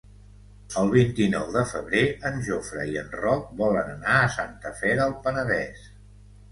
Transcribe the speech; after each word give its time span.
El 0.83 0.87
vint-i-nou 0.95 1.51
de 1.57 1.63
febrer 1.73 2.01
en 2.31 2.41
Jofre 2.49 2.89
i 2.95 2.99
en 3.03 3.15
Roc 3.21 3.55
volen 3.63 3.93
anar 3.97 4.19
a 4.25 4.35
Santa 4.41 4.75
Fe 4.83 5.01
del 5.03 5.17
Penedès. 5.29 5.91